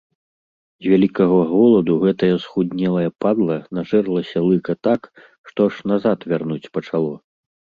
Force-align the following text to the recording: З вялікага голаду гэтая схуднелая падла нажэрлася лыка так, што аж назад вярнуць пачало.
З 0.85 0.91
вялікага 0.93 1.35
голаду 1.51 1.93
гэтая 2.05 2.31
схуднелая 2.47 3.09
падла 3.25 3.57
нажэрлася 3.79 4.37
лыка 4.49 4.73
так, 4.89 5.01
што 5.51 5.57
аж 5.71 5.75
назад 5.93 6.19
вярнуць 6.33 6.63
пачало. 6.81 7.15